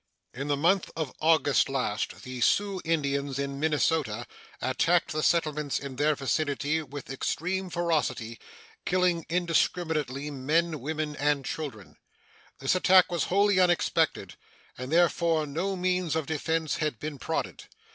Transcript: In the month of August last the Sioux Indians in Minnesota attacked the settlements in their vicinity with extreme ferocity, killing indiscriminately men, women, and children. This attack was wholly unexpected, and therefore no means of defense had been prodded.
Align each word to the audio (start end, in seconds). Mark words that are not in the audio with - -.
In 0.33 0.47
the 0.47 0.57
month 0.57 0.89
of 0.95 1.13
August 1.19 1.69
last 1.69 2.23
the 2.23 2.41
Sioux 2.41 2.81
Indians 2.83 3.37
in 3.37 3.59
Minnesota 3.59 4.25
attacked 4.59 5.11
the 5.11 5.21
settlements 5.21 5.77
in 5.77 5.95
their 5.97 6.15
vicinity 6.15 6.81
with 6.81 7.11
extreme 7.11 7.69
ferocity, 7.69 8.39
killing 8.83 9.27
indiscriminately 9.29 10.31
men, 10.31 10.79
women, 10.79 11.15
and 11.17 11.45
children. 11.45 11.97
This 12.57 12.73
attack 12.73 13.11
was 13.11 13.25
wholly 13.25 13.59
unexpected, 13.59 14.37
and 14.75 14.91
therefore 14.91 15.45
no 15.45 15.75
means 15.75 16.15
of 16.15 16.25
defense 16.25 16.77
had 16.77 16.97
been 16.97 17.19
prodded. 17.19 17.65